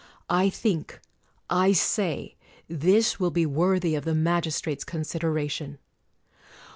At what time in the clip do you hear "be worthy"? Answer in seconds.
3.29-3.93